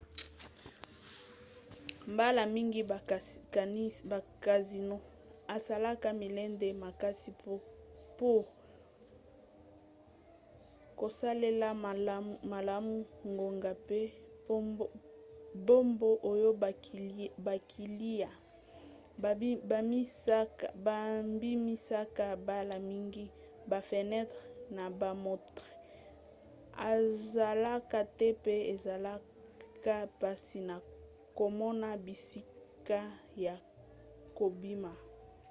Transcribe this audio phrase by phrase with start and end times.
[2.13, 2.81] mbala mingi
[4.11, 5.03] ba casinos
[5.55, 7.29] esalaka milende makasi
[8.17, 8.43] pour
[10.99, 11.69] kosalela
[12.51, 12.95] malamu
[13.33, 13.99] ngonga mpe
[15.61, 16.49] mbongo oyo
[17.45, 18.29] bakiliya
[19.71, 20.67] babimisaka.
[22.41, 23.25] mbala mingi
[23.71, 24.41] bafenetre
[24.75, 25.69] na bamontre
[26.93, 30.75] ezalaka te pe ezalaka mpasi na
[31.39, 32.99] komona bisika
[33.45, 33.55] ya
[34.37, 34.91] kobima